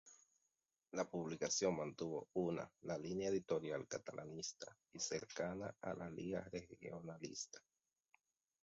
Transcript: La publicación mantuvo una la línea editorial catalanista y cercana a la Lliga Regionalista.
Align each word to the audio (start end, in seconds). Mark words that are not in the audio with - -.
La 0.93 1.03
publicación 1.07 1.75
mantuvo 1.77 2.27
una 2.33 2.67
la 2.81 2.97
línea 2.97 3.29
editorial 3.29 3.87
catalanista 3.87 4.75
y 4.91 4.99
cercana 4.99 5.75
a 5.79 5.93
la 5.93 6.09
Lliga 6.09 6.41
Regionalista. 6.51 7.59